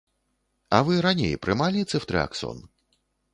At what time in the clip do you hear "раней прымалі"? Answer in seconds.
1.07-1.85